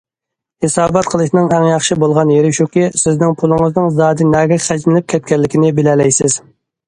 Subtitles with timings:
[0.65, 6.39] ھېسابات قىلىشنىڭ ئەڭ ياخشى بولغان يېرى شۇكى سىزنىڭ پۇلىڭىزنىڭ زادى نەگە خەجلىنىپ كەتكەنلىكىنى بىلەلەيسىز.